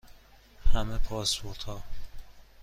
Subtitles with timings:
[0.73, 1.83] همه پاسپورت ها